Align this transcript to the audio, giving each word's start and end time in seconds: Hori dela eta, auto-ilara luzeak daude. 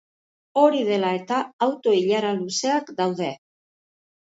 Hori 0.61 0.79
dela 0.87 1.11
eta, 1.17 1.43
auto-ilara 1.67 2.33
luzeak 2.41 2.93
daude. 3.05 3.31